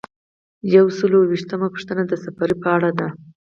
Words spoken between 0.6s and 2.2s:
یو سل او یو ویشتمه پوښتنه د